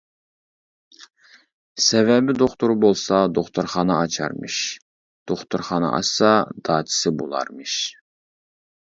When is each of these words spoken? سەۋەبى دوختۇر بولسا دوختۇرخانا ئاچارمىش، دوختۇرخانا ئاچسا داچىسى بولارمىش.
سەۋەبى 1.87 2.35
دوختۇر 2.39 2.73
بولسا 2.83 3.19
دوختۇرخانا 3.39 3.97
ئاچارمىش، 4.05 4.57
دوختۇرخانا 5.33 5.93
ئاچسا 5.99 6.33
داچىسى 6.71 7.15
بولارمىش. 7.21 7.77